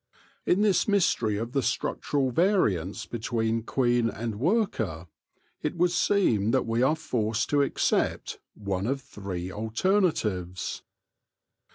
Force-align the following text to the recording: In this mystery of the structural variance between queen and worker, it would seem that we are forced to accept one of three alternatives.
In 0.47 0.63
this 0.63 0.87
mystery 0.87 1.37
of 1.37 1.51
the 1.51 1.61
structural 1.61 2.31
variance 2.31 3.05
between 3.05 3.61
queen 3.61 4.09
and 4.09 4.39
worker, 4.39 5.05
it 5.61 5.75
would 5.75 5.91
seem 5.91 6.49
that 6.49 6.65
we 6.65 6.81
are 6.81 6.95
forced 6.95 7.51
to 7.51 7.61
accept 7.61 8.39
one 8.55 8.87
of 8.87 8.99
three 8.99 9.51
alternatives. 9.51 10.81